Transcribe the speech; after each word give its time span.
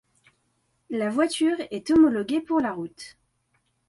La 0.89 1.11
voiture 1.11 1.57
est 1.69 1.91
homologuée 1.91 2.41
pour 2.41 2.59
la 2.59 2.73
route. 2.73 3.17